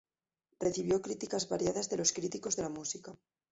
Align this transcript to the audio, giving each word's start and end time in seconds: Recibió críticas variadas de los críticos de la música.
Recibió 0.59 0.99
críticas 1.03 1.47
variadas 1.47 1.87
de 1.91 1.97
los 1.97 2.11
críticos 2.11 2.55
de 2.55 2.63
la 2.63 2.69
música. 2.69 3.15